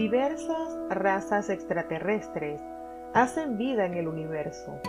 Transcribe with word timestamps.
Diversas 0.00 0.78
razas 0.88 1.50
extraterrestres 1.50 2.62
hacen 3.12 3.58
vida 3.58 3.84
en 3.84 3.92
el 3.92 4.08
universo. 4.08 4.80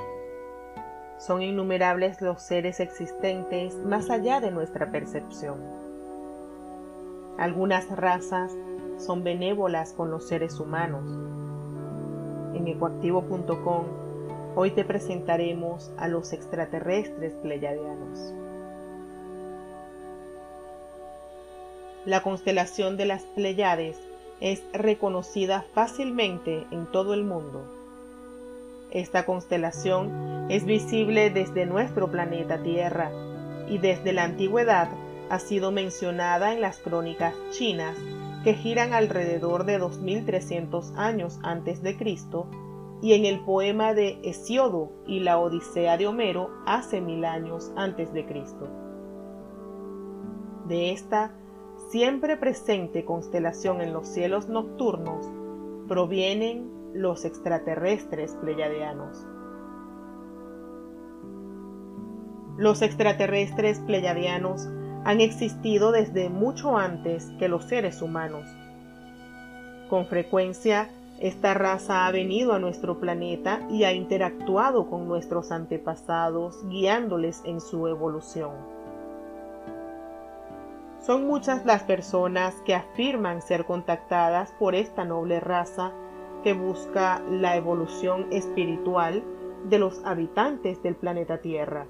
Son 1.18 1.42
innumerables 1.42 2.22
los 2.22 2.42
seres 2.42 2.80
existentes 2.80 3.76
más 3.76 4.10
allá 4.10 4.40
de 4.40 4.52
nuestra 4.52 4.90
percepción. 4.90 5.60
Algunas 7.38 7.90
razas 7.90 8.54
son 9.00 9.26
benévolas 9.26 9.92
con 9.92 10.12
los 10.12 10.30
seres 10.30 10.58
humanos. 10.62 11.04
En 12.56 12.66
ecoactivo.com 12.70 13.88
hoy 14.56 14.72
te 14.72 14.86
presentaremos 14.86 15.92
a 15.98 16.08
los 16.08 16.32
extraterrestres 16.32 17.34
pleiadianos. 17.34 18.34
La 22.06 22.24
constelación 22.24 22.96
de 22.96 23.06
las 23.08 23.24
Pleiades 23.24 24.00
es 24.42 24.64
reconocida 24.74 25.66
fácilmente 25.74 26.66
en 26.72 26.88
todo 26.88 27.14
el 27.14 27.24
mundo. 27.24 27.64
Esta 28.92 29.26
constelación 29.26 30.48
es 30.50 30.66
visible 30.66 31.30
desde 31.30 31.66
nuestro 31.66 32.12
planeta 32.12 32.62
Tierra 32.62 33.12
y 33.70 33.78
desde 33.78 34.12
la 34.12 34.26
antigüedad 34.26 34.90
ha 35.30 35.40
sido 35.40 35.72
mencionada 35.72 36.52
en 36.54 36.60
las 36.60 36.80
crónicas 36.80 37.34
chinas 37.52 37.98
que 38.44 38.54
giran 38.54 38.94
alrededor 38.94 39.66
de 39.66 39.78
2300 39.78 40.94
años 40.98 41.40
antes 41.44 41.82
de 41.82 41.96
Cristo 41.96 42.48
y 43.02 43.14
en 43.14 43.26
el 43.26 43.40
poema 43.40 43.94
de 43.94 44.20
Hesiodo 44.24 44.92
y 45.08 45.22
la 45.22 45.40
Odisea 45.40 45.98
de 45.98 46.08
Homero 46.08 46.50
hace 46.66 47.00
mil 47.00 47.24
años 47.24 47.72
antes 47.76 48.12
de 48.14 48.26
Cristo. 48.26 48.68
De 50.68 50.92
esta 50.92 51.32
siempre 51.92 52.38
presente 52.38 53.04
constelación 53.04 53.82
en 53.82 53.92
los 53.92 54.08
cielos 54.08 54.48
nocturnos, 54.48 55.30
provienen 55.90 56.72
los 56.94 57.26
extraterrestres 57.26 58.34
pleiadianos. 58.36 59.28
Los 62.58 62.82
extraterrestres 62.82 63.80
pleiadianos 63.80 64.70
han 65.04 65.20
existido 65.20 65.92
desde 65.92 66.30
mucho 66.30 66.78
antes 66.78 67.30
que 67.38 67.50
los 67.50 67.66
seres 67.66 68.02
humanos. 68.02 68.46
Con 69.90 70.06
frecuencia, 70.06 70.90
esta 71.20 71.54
raza 71.54 72.08
ha 72.08 72.12
venido 72.12 72.54
a 72.54 72.60
nuestro 72.60 73.02
planeta 73.02 73.68
y 73.70 73.84
ha 73.84 73.92
interactuado 73.92 74.90
con 74.90 75.10
nuestros 75.10 75.52
antepasados, 75.52 76.66
guiándoles 76.70 77.42
en 77.44 77.60
su 77.60 77.88
evolución. 77.88 78.81
Son 81.02 81.26
muchas 81.26 81.66
las 81.66 81.82
personas 81.82 82.54
que 82.64 82.76
afirman 82.76 83.42
ser 83.42 83.66
contactadas 83.66 84.52
por 84.60 84.76
esta 84.76 85.04
noble 85.04 85.40
raza 85.40 85.94
que 86.44 86.54
busca 86.54 87.20
la 87.28 87.56
evolución 87.56 88.28
espiritual 88.32 89.24
de 89.68 89.80
los 89.80 90.04
habitantes 90.06 90.84
del 90.84 90.96
planeta 90.96 91.40
Tierra. 91.42 91.88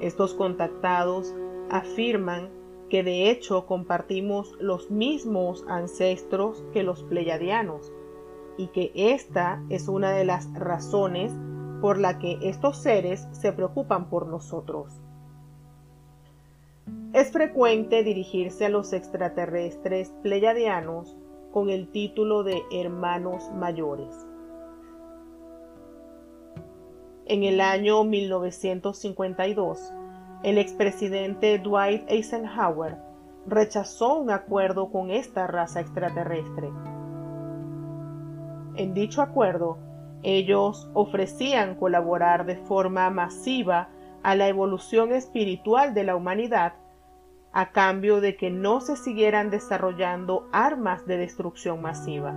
Estos 0.00 0.32
contactados 0.32 1.34
afirman 1.70 2.48
que 2.88 3.02
de 3.02 3.30
hecho 3.30 3.66
compartimos 3.66 4.56
los 4.60 4.90
mismos 4.90 5.64
ancestros 5.68 6.64
que 6.72 6.82
los 6.82 7.02
pleiadianos 7.02 7.92
y 8.56 8.68
que 8.68 8.92
esta 8.94 9.62
es 9.68 9.88
una 9.88 10.12
de 10.12 10.24
las 10.24 10.50
razones 10.54 11.34
por 11.82 11.98
la 11.98 12.18
que 12.18 12.38
estos 12.42 12.78
seres 12.78 13.28
se 13.32 13.52
preocupan 13.52 14.08
por 14.08 14.26
nosotros. 14.26 15.03
Es 17.14 17.30
frecuente 17.30 18.02
dirigirse 18.02 18.66
a 18.66 18.68
los 18.68 18.92
extraterrestres 18.92 20.12
pleiadianos 20.24 21.16
con 21.52 21.70
el 21.70 21.86
título 21.92 22.42
de 22.42 22.60
hermanos 22.72 23.52
mayores. 23.54 24.26
En 27.26 27.44
el 27.44 27.60
año 27.60 28.02
1952, 28.02 29.92
el 30.42 30.58
expresidente 30.58 31.60
Dwight 31.60 32.02
Eisenhower 32.08 32.96
rechazó 33.46 34.18
un 34.18 34.30
acuerdo 34.32 34.90
con 34.90 35.12
esta 35.12 35.46
raza 35.46 35.78
extraterrestre. 35.78 36.68
En 38.74 38.92
dicho 38.92 39.22
acuerdo, 39.22 39.78
ellos 40.24 40.90
ofrecían 40.94 41.76
colaborar 41.76 42.44
de 42.44 42.56
forma 42.56 43.08
masiva 43.10 43.90
a 44.24 44.34
la 44.34 44.48
evolución 44.48 45.12
espiritual 45.12 45.94
de 45.94 46.02
la 46.02 46.16
humanidad 46.16 46.72
a 47.56 47.70
cambio 47.70 48.20
de 48.20 48.36
que 48.36 48.50
no 48.50 48.80
se 48.80 48.96
siguieran 48.96 49.48
desarrollando 49.48 50.48
armas 50.52 51.06
de 51.06 51.16
destrucción 51.18 51.80
masiva. 51.80 52.34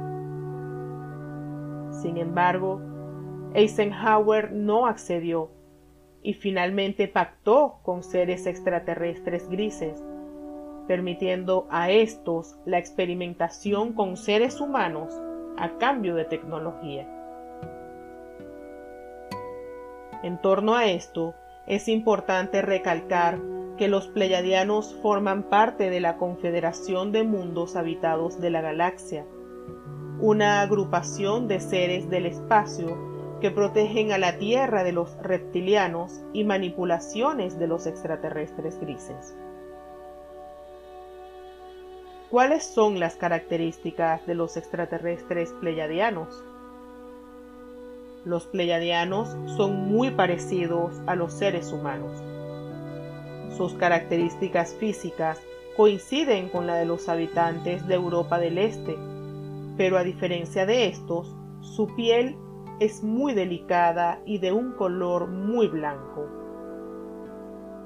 Sin 1.91 2.17
embargo, 2.17 2.79
Eisenhower 3.55 4.51
no 4.51 4.85
accedió 4.85 5.49
y 6.21 6.35
finalmente 6.35 7.07
pactó 7.07 7.79
con 7.81 8.03
seres 8.03 8.45
extraterrestres 8.45 9.49
grises, 9.49 10.05
permitiendo 10.87 11.67
a 11.71 11.89
estos 11.89 12.55
la 12.65 12.77
experimentación 12.77 13.93
con 13.93 14.17
seres 14.17 14.61
humanos 14.61 15.19
a 15.57 15.79
cambio 15.79 16.13
de 16.13 16.25
tecnología. 16.25 17.07
En 20.21 20.39
torno 20.41 20.75
a 20.75 20.85
esto, 20.85 21.33
es 21.65 21.87
importante 21.87 22.61
recalcar 22.61 23.39
que 23.77 23.87
los 23.87 24.07
pleiadianos 24.07 24.95
forman 25.01 25.43
parte 25.43 25.89
de 25.89 25.99
la 25.99 26.17
Confederación 26.17 27.11
de 27.11 27.23
Mundos 27.23 27.75
Habitados 27.75 28.41
de 28.41 28.49
la 28.49 28.61
Galaxia, 28.61 29.25
una 30.19 30.61
agrupación 30.61 31.47
de 31.47 31.59
seres 31.59 32.09
del 32.09 32.25
espacio 32.25 32.97
que 33.39 33.51
protegen 33.51 34.11
a 34.11 34.17
la 34.17 34.39
Tierra 34.39 34.83
de 34.83 34.91
los 34.91 35.15
reptilianos 35.21 36.21
y 36.33 36.43
manipulaciones 36.43 37.59
de 37.59 37.67
los 37.67 37.85
extraterrestres 37.85 38.79
grises. 38.79 39.35
¿Cuáles 42.31 42.65
son 42.65 42.99
las 42.99 43.15
características 43.15 44.25
de 44.25 44.33
los 44.33 44.57
extraterrestres 44.57 45.53
pleiadianos? 45.61 46.43
Los 48.25 48.47
pleiadianos 48.47 49.37
son 49.55 49.87
muy 49.87 50.09
parecidos 50.11 50.99
a 51.05 51.15
los 51.15 51.31
seres 51.31 51.71
humanos 51.71 52.21
sus 53.57 53.73
características 53.73 54.75
físicas 54.75 55.41
coinciden 55.75 56.49
con 56.49 56.67
la 56.67 56.75
de 56.75 56.85
los 56.85 57.09
habitantes 57.09 57.87
de 57.87 57.95
Europa 57.95 58.37
del 58.37 58.59
Este, 58.59 58.95
pero 59.77 59.97
a 59.97 60.03
diferencia 60.03 60.65
de 60.65 60.87
estos, 60.87 61.35
su 61.61 61.87
piel 61.95 62.35
es 62.79 63.03
muy 63.03 63.33
delicada 63.33 64.21
y 64.25 64.37
de 64.37 64.51
un 64.51 64.73
color 64.73 65.27
muy 65.27 65.67
blanco. 65.67 66.27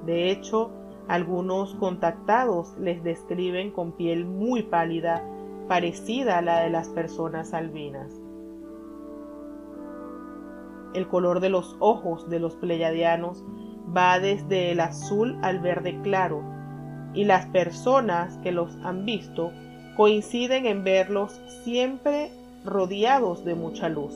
De 0.06 0.30
hecho, 0.30 0.72
algunos 1.08 1.76
contactados 1.76 2.78
les 2.78 3.03
describen 3.03 3.72
con 3.72 3.94
piel 3.94 4.26
muy 4.26 4.64
pálida, 4.64 5.24
parecida 5.68 6.38
a 6.38 6.42
la 6.42 6.62
de 6.62 6.70
las 6.70 6.90
personas 6.90 7.53
albinas. 7.53 8.12
El 10.94 11.08
color 11.08 11.40
de 11.40 11.50
los 11.50 11.78
ojos 11.80 12.30
de 12.30 12.40
los 12.40 12.56
pleyadianos 12.56 13.46
va 13.96 14.19
desde 14.19 14.72
el 14.72 14.79
azul 14.79 15.38
al 15.41 15.59
verde 15.59 16.00
claro, 16.02 16.44
y 17.13 17.25
las 17.25 17.46
personas 17.47 18.38
que 18.38 18.52
los 18.52 18.78
han 18.84 19.06
visto 19.06 19.52
coinciden 19.97 20.66
en 20.66 20.84
verlos 20.84 21.41
siempre 21.63 22.31
rodeados 22.63 23.44
de 23.44 23.56
mucha 23.56 23.90
luz. 23.90 24.13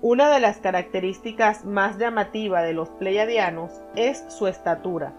Una 0.00 0.30
de 0.30 0.38
las 0.38 0.58
características 0.58 1.64
más 1.64 1.98
llamativas 1.98 2.62
de 2.62 2.72
los 2.72 2.88
pleiadianos 2.90 3.72
es 3.96 4.24
su 4.28 4.46
estatura, 4.46 5.12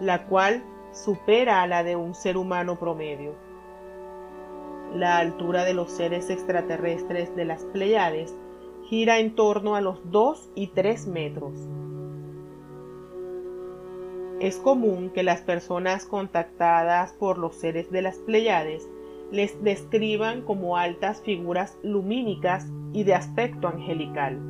la 0.00 0.26
cual 0.26 0.62
supera 0.92 1.62
a 1.62 1.66
la 1.66 1.82
de 1.82 1.96
un 1.96 2.14
ser 2.14 2.36
humano 2.36 2.78
promedio. 2.78 3.34
La 4.94 5.18
altura 5.18 5.64
de 5.64 5.74
los 5.74 5.90
seres 5.90 6.30
extraterrestres 6.30 7.34
de 7.36 7.44
las 7.44 7.64
Pleiades 7.66 8.34
gira 8.90 9.20
en 9.20 9.36
torno 9.36 9.76
a 9.76 9.80
los 9.80 10.00
2 10.10 10.50
y 10.56 10.66
3 10.66 11.06
metros. 11.06 11.52
Es 14.40 14.56
común 14.56 15.10
que 15.10 15.22
las 15.22 15.42
personas 15.42 16.06
contactadas 16.06 17.12
por 17.12 17.38
los 17.38 17.54
seres 17.54 17.92
de 17.92 18.02
las 18.02 18.18
Pleiades 18.18 18.88
les 19.30 19.62
describan 19.62 20.42
como 20.42 20.76
altas 20.76 21.22
figuras 21.22 21.78
lumínicas 21.84 22.66
y 22.92 23.04
de 23.04 23.14
aspecto 23.14 23.68
angelical. 23.68 24.40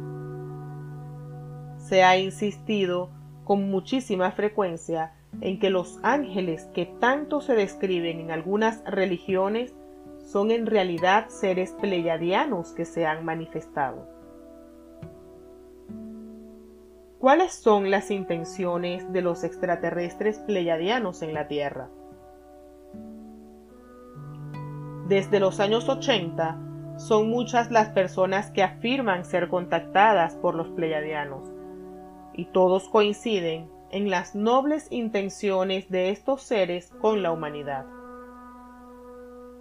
Se 1.76 2.02
ha 2.02 2.16
insistido 2.16 3.10
con 3.44 3.70
muchísima 3.70 4.30
frecuencia 4.30 5.12
en 5.42 5.58
que 5.58 5.68
los 5.68 5.98
ángeles 6.02 6.64
que 6.72 6.86
tanto 6.86 7.42
se 7.42 7.52
describen 7.52 8.20
en 8.20 8.30
algunas 8.30 8.82
religiones 8.86 9.74
son 10.24 10.50
en 10.50 10.64
realidad 10.64 11.28
seres 11.28 11.72
pleiadianos 11.78 12.72
que 12.72 12.86
se 12.86 13.04
han 13.04 13.22
manifestado. 13.22 14.19
¿Cuáles 17.20 17.52
son 17.52 17.90
las 17.90 18.10
intenciones 18.10 19.12
de 19.12 19.20
los 19.20 19.44
extraterrestres 19.44 20.38
pleiadianos 20.38 21.20
en 21.20 21.34
la 21.34 21.48
Tierra? 21.48 21.90
Desde 25.06 25.38
los 25.38 25.60
años 25.60 25.86
80, 25.90 26.58
son 26.96 27.28
muchas 27.28 27.70
las 27.70 27.90
personas 27.90 28.50
que 28.52 28.62
afirman 28.62 29.26
ser 29.26 29.48
contactadas 29.48 30.34
por 30.36 30.54
los 30.54 30.68
pleiadianos, 30.68 31.46
y 32.32 32.46
todos 32.46 32.88
coinciden 32.88 33.68
en 33.90 34.08
las 34.08 34.34
nobles 34.34 34.90
intenciones 34.90 35.90
de 35.90 36.08
estos 36.08 36.40
seres 36.40 36.90
con 37.02 37.22
la 37.22 37.32
humanidad. 37.32 37.84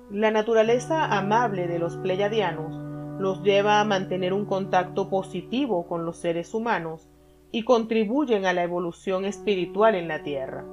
La 0.09 0.31
naturaleza 0.31 1.03
amable 1.13 1.67
de 1.67 1.77
los 1.77 1.97
pleiadianos 1.97 2.73
los 3.19 3.43
lleva 3.43 3.81
a 3.81 3.83
mantener 3.83 4.31
un 4.31 4.45
contacto 4.45 5.09
positivo 5.09 5.87
con 5.87 6.05
los 6.05 6.15
seres 6.15 6.53
humanos 6.53 7.09
y 7.51 7.63
contribuyen 7.63 8.45
a 8.45 8.53
la 8.53 8.63
evolución 8.63 9.25
espiritual 9.25 9.95
en 9.95 10.07
la 10.07 10.21
Tierra. 10.23 10.63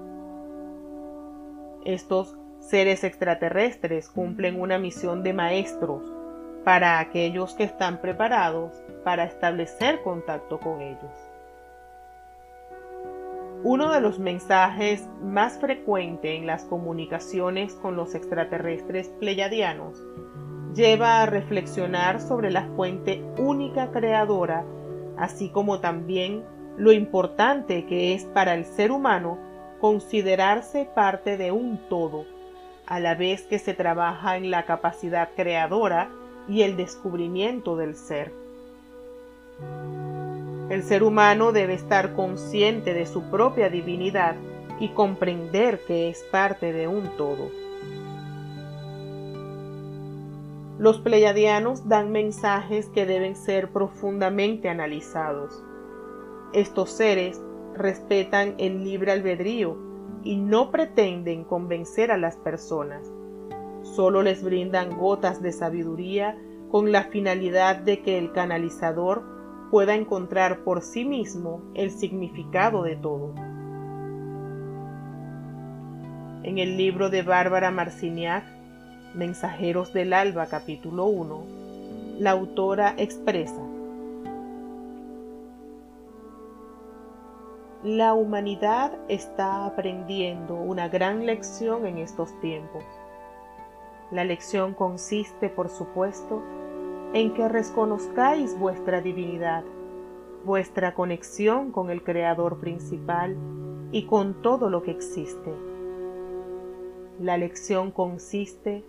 Estos 1.85 2.37
seres 2.61 3.05
extraterrestres 3.05 4.09
cumplen 4.09 4.61
una 4.61 4.79
misión 4.79 5.23
de 5.23 5.33
maestros 5.33 6.03
para 6.65 6.99
aquellos 6.99 7.55
que 7.55 7.63
están 7.63 8.01
preparados 8.01 8.73
para 9.05 9.25
establecer 9.25 10.03
contacto 10.03 10.59
con 10.59 10.81
ellos. 10.81 11.31
Uno 13.63 13.91
de 13.91 14.01
los 14.01 14.19
mensajes 14.19 15.09
más 15.23 15.59
frecuentes 15.59 16.39
en 16.39 16.47
las 16.47 16.65
comunicaciones 16.65 17.75
con 17.75 17.97
los 17.97 18.15
extraterrestres 18.15 19.09
pleyadianos 19.21 20.05
lleva 20.75 21.23
a 21.23 21.27
reflexionar 21.27 22.21
sobre 22.21 22.51
la 22.51 22.67
fuente 22.77 23.25
única 23.39 23.91
creadora, 23.93 24.65
así 25.17 25.49
como 25.49 25.81
también 25.81 26.45
lo 26.77 26.93
importante 26.93 27.87
que 27.87 28.15
es 28.15 28.25
para 28.25 28.55
el 28.55 28.65
ser 28.65 28.93
humano 28.93 29.39
considerarse 29.81 30.89
parte 30.95 31.37
de 31.37 31.53
un 31.53 31.79
todo, 31.89 32.25
a 32.87 33.01
la 33.01 33.15
vez 33.15 33.43
que 33.43 33.59
se 33.59 33.75
trabaja 33.75 34.37
en 34.37 34.51
la 34.51 34.65
capacidad 34.65 35.31
creadora 35.35 36.11
y 36.49 36.63
el 36.63 36.77
descubrimiento 36.77 37.77
del 37.77 37.95
ser. 37.95 38.33
El 40.71 40.83
ser 40.83 41.03
humano 41.03 41.53
debe 41.53 41.75
estar 41.75 42.15
consciente 42.15 42.93
de 42.93 43.07
su 43.07 43.23
propia 43.31 43.71
divinidad 43.71 44.35
y 44.81 44.89
comprender 44.89 45.81
que 45.87 46.09
es 46.09 46.23
parte 46.25 46.73
de 46.73 46.89
un 46.89 47.17
todo. 47.17 47.51
Los 50.79 50.99
pleiadianos 50.99 51.89
dan 51.89 52.13
mensajes 52.13 52.89
que 52.89 53.07
deben 53.07 53.35
ser 53.35 53.71
profundamente 53.71 54.69
analizados. 54.69 55.63
Estos 56.57 56.91
seres 56.91 57.39
respetan 57.75 58.55
el 58.57 58.83
libre 58.83 59.13
albedrío 59.13 59.77
y 60.25 60.39
no 60.39 60.71
pretenden 60.71 61.45
convencer 61.45 62.11
a 62.11 62.17
las 62.17 62.39
personas. 62.39 63.07
Solo 63.83 64.23
les 64.23 64.43
brindan 64.43 64.97
gotas 64.97 65.43
de 65.43 65.53
sabiduría 65.53 66.35
con 66.71 66.93
la 66.93 67.05
finalidad 67.05 67.77
de 67.77 68.01
que 68.01 68.17
el 68.17 68.33
canalizador 68.33 69.23
pueda 69.71 69.95
encontrar 69.95 70.65
por 70.65 70.81
sí 70.81 71.05
mismo 71.05 71.61
el 71.75 71.91
significado 71.91 72.85
de 72.85 72.97
todo. 72.97 73.35
En 76.43 76.57
el 76.57 76.79
libro 76.79 77.11
de 77.11 77.21
Bárbara 77.21 77.71
Marciniak, 77.71 78.45
Mensajeros 79.15 79.93
del 79.93 80.15
Alba 80.15 80.47
capítulo 80.47 81.05
1, 81.05 81.45
la 82.19 82.31
autora 82.31 82.95
expresa 82.97 83.66
La 87.87 88.15
humanidad 88.15 88.99
está 89.07 89.65
aprendiendo 89.65 90.57
una 90.57 90.89
gran 90.89 91.25
lección 91.25 91.87
en 91.87 91.99
estos 91.99 92.33
tiempos. 92.41 92.83
La 94.11 94.25
lección 94.25 94.75
consiste, 94.75 95.49
por 95.49 95.69
supuesto, 95.69 96.43
en 97.13 97.33
que 97.33 97.49
reconozcáis 97.49 98.59
vuestra 98.59 99.01
divinidad, 99.03 99.63
vuestra 100.45 100.95
conexión 100.95 101.71
con 101.71 101.91
el 101.91 102.03
Creador 102.03 102.59
principal 102.59 103.37
y 103.93 104.07
con 104.07 104.43
todo 104.43 104.69
lo 104.69 104.83
que 104.83 104.91
existe. 104.91 105.55
La 107.21 107.39
lección 107.39 107.93
consiste 107.93 108.83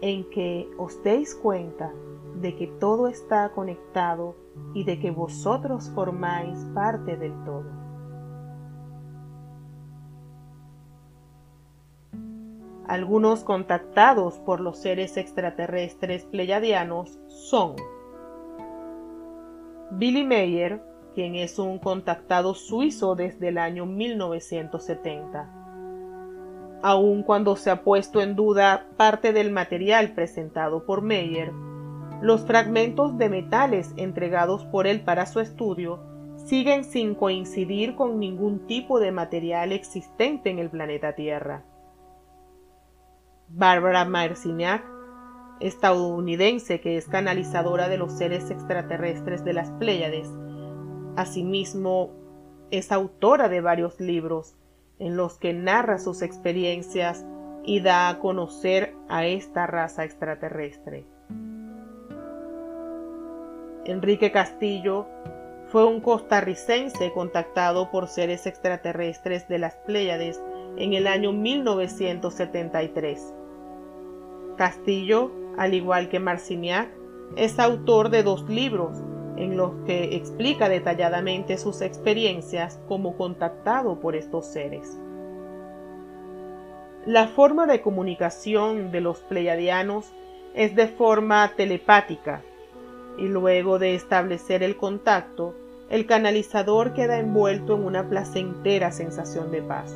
en 0.00 0.28
que 0.28 0.68
os 0.76 1.00
deis 1.04 1.36
cuenta 1.36 1.92
de 2.40 2.56
que 2.56 2.66
todo 2.66 3.06
está 3.06 3.50
conectado 3.50 4.34
y 4.74 4.82
de 4.82 4.98
que 4.98 5.12
vosotros 5.12 5.88
formáis 5.94 6.58
parte 6.74 7.16
del 7.16 7.44
todo. 7.44 7.79
Algunos 12.90 13.44
contactados 13.44 14.40
por 14.40 14.58
los 14.58 14.78
seres 14.78 15.16
extraterrestres 15.16 16.24
pleyadianos 16.24 17.20
son 17.28 17.76
Billy 19.92 20.24
Meyer, 20.24 20.82
quien 21.14 21.36
es 21.36 21.60
un 21.60 21.78
contactado 21.78 22.52
suizo 22.54 23.14
desde 23.14 23.46
el 23.46 23.58
año 23.58 23.86
1970. 23.86 25.48
Aun 26.82 27.22
cuando 27.22 27.54
se 27.54 27.70
ha 27.70 27.84
puesto 27.84 28.22
en 28.22 28.34
duda 28.34 28.88
parte 28.96 29.32
del 29.32 29.52
material 29.52 30.12
presentado 30.12 30.84
por 30.84 31.00
Meyer, 31.00 31.52
los 32.20 32.40
fragmentos 32.44 33.16
de 33.18 33.28
metales 33.28 33.94
entregados 33.98 34.64
por 34.64 34.88
él 34.88 35.02
para 35.02 35.26
su 35.26 35.38
estudio 35.38 36.00
siguen 36.44 36.82
sin 36.82 37.14
coincidir 37.14 37.94
con 37.94 38.18
ningún 38.18 38.66
tipo 38.66 38.98
de 38.98 39.12
material 39.12 39.70
existente 39.70 40.50
en 40.50 40.58
el 40.58 40.70
planeta 40.70 41.14
Tierra. 41.14 41.69
Barbara 43.52 44.04
Marciniak, 44.04 44.84
estadounidense 45.58 46.80
que 46.80 46.96
es 46.96 47.08
canalizadora 47.08 47.88
de 47.88 47.98
los 47.98 48.12
seres 48.12 48.48
extraterrestres 48.50 49.44
de 49.44 49.52
las 49.52 49.70
Pléyades. 49.72 50.30
Asimismo, 51.16 52.12
es 52.70 52.92
autora 52.92 53.48
de 53.48 53.60
varios 53.60 53.98
libros 53.98 54.54
en 55.00 55.16
los 55.16 55.36
que 55.38 55.52
narra 55.52 55.98
sus 55.98 56.22
experiencias 56.22 57.26
y 57.64 57.80
da 57.80 58.08
a 58.08 58.20
conocer 58.20 58.94
a 59.08 59.26
esta 59.26 59.66
raza 59.66 60.04
extraterrestre. 60.04 61.04
Enrique 63.84 64.30
Castillo 64.30 65.08
fue 65.66 65.84
un 65.84 66.00
costarricense 66.00 67.12
contactado 67.12 67.90
por 67.90 68.06
seres 68.06 68.46
extraterrestres 68.46 69.48
de 69.48 69.58
las 69.58 69.74
Pléyades 69.74 70.40
en 70.76 70.94
el 70.94 71.08
año 71.08 71.32
1973. 71.32 73.34
Castillo, 74.60 75.30
al 75.56 75.72
igual 75.72 76.10
que 76.10 76.20
Marciniak, 76.20 76.90
es 77.34 77.58
autor 77.58 78.10
de 78.10 78.22
dos 78.22 78.46
libros 78.46 78.98
en 79.38 79.56
los 79.56 79.72
que 79.86 80.16
explica 80.16 80.68
detalladamente 80.68 81.56
sus 81.56 81.80
experiencias 81.80 82.78
como 82.86 83.16
contactado 83.16 84.00
por 84.00 84.16
estos 84.16 84.44
seres. 84.44 84.98
La 87.06 87.28
forma 87.28 87.66
de 87.66 87.80
comunicación 87.80 88.92
de 88.92 89.00
los 89.00 89.20
pleiadianos 89.20 90.12
es 90.52 90.76
de 90.76 90.88
forma 90.88 91.50
telepática 91.56 92.42
y 93.16 93.28
luego 93.28 93.78
de 93.78 93.94
establecer 93.94 94.62
el 94.62 94.76
contacto, 94.76 95.54
el 95.88 96.04
canalizador 96.04 96.92
queda 96.92 97.18
envuelto 97.18 97.76
en 97.76 97.86
una 97.86 98.10
placentera 98.10 98.92
sensación 98.92 99.50
de 99.52 99.62
paz. 99.62 99.90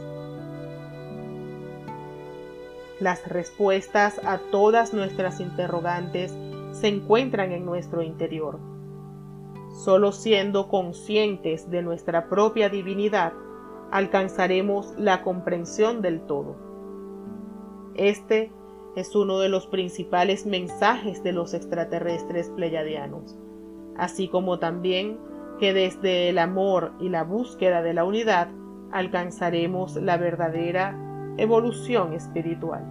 Las 3.01 3.27
respuestas 3.29 4.21
a 4.25 4.39
todas 4.39 4.95
nuestras 4.95 5.41
interrogantes 5.41 6.33
se 6.73 6.89
encuentran 6.89 7.51
en 7.51 7.65
nuestro 7.65 8.03
interior. 8.03 8.61
Solo 9.85 10.13
siendo 10.13 10.69
conscientes 10.69 11.69
de 11.71 11.83
nuestra 11.83 12.29
propia 12.29 12.69
divinidad, 12.69 13.33
alcanzaremos 13.91 14.95
la 14.97 15.23
comprensión 15.23 16.03
del 16.03 16.21
todo. 16.21 16.57
Este 17.97 18.53
es 18.95 19.17
uno 19.17 19.41
de 19.41 19.49
los 19.49 19.67
principales 19.67 20.47
mensajes 20.47 21.25
de 21.25 21.33
los 21.33 21.53
extraterrestres 21.53 22.49
pleyadianos, 22.51 23.37
así 23.97 24.29
como 24.29 24.61
también 24.61 25.19
que 25.59 25.73
desde 25.73 26.29
el 26.29 26.39
amor 26.39 26.93
y 27.01 27.09
la 27.09 27.25
búsqueda 27.25 27.83
de 27.83 27.95
la 27.95 28.05
unidad 28.05 28.49
alcanzaremos 28.93 29.97
la 29.97 30.17
verdadera 30.17 31.04
evolución 31.37 32.13
espiritual. 32.15 32.85